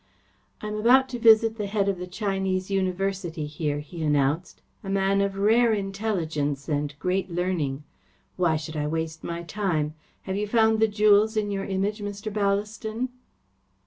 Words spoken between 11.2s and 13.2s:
in your Image, Mr. Ballaston?"